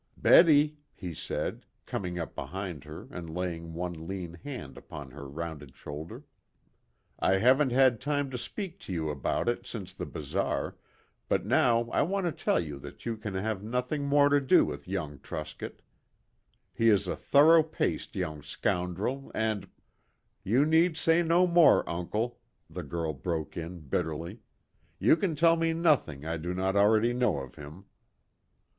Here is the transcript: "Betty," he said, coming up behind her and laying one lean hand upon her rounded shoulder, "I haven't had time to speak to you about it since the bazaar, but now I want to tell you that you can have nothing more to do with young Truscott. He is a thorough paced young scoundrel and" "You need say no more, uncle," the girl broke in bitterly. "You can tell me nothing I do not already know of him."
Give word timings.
"Betty," 0.17 0.79
he 0.95 1.13
said, 1.13 1.63
coming 1.85 2.17
up 2.17 2.33
behind 2.33 2.85
her 2.85 3.07
and 3.11 3.31
laying 3.35 3.75
one 3.75 4.07
lean 4.07 4.33
hand 4.33 4.75
upon 4.75 5.11
her 5.11 5.27
rounded 5.29 5.75
shoulder, 5.75 6.23
"I 7.19 7.33
haven't 7.37 7.69
had 7.71 8.01
time 8.01 8.31
to 8.31 8.37
speak 8.39 8.79
to 8.79 8.91
you 8.93 9.11
about 9.11 9.47
it 9.47 9.67
since 9.67 9.93
the 9.93 10.07
bazaar, 10.07 10.75
but 11.29 11.45
now 11.45 11.81
I 11.91 12.01
want 12.01 12.25
to 12.25 12.31
tell 12.31 12.59
you 12.59 12.79
that 12.79 13.05
you 13.05 13.15
can 13.15 13.35
have 13.35 13.61
nothing 13.61 14.03
more 14.07 14.27
to 14.29 14.41
do 14.41 14.65
with 14.65 14.87
young 14.87 15.19
Truscott. 15.19 15.83
He 16.73 16.89
is 16.89 17.07
a 17.07 17.15
thorough 17.15 17.61
paced 17.61 18.15
young 18.15 18.41
scoundrel 18.41 19.31
and" 19.35 19.69
"You 20.53 20.65
need 20.65 20.97
say 20.97 21.21
no 21.21 21.45
more, 21.45 21.87
uncle," 21.87 22.39
the 22.67 22.81
girl 22.81 23.13
broke 23.13 23.55
in 23.55 23.81
bitterly. 23.81 24.39
"You 24.97 25.15
can 25.15 25.35
tell 25.35 25.55
me 25.57 25.73
nothing 25.73 26.25
I 26.25 26.37
do 26.37 26.55
not 26.55 26.75
already 26.75 27.13
know 27.13 27.37
of 27.37 27.53
him." 27.53 27.85